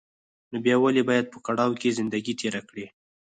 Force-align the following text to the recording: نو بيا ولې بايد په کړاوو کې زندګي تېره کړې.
نو 0.51 0.57
بيا 0.65 0.75
ولې 0.79 1.01
بايد 1.09 1.25
په 1.33 1.37
کړاوو 1.45 1.79
کې 1.81 1.95
زندګي 1.97 2.33
تېره 2.41 2.61
کړې. 2.69 2.85